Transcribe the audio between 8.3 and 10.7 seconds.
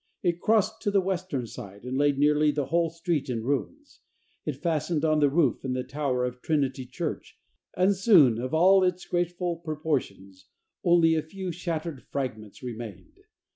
of all its graceful proportions,